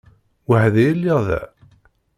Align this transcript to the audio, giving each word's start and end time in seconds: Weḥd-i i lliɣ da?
Weḥd-i 0.49 0.83
i 0.89 0.93
lliɣ 0.97 1.19
da? 1.27 1.41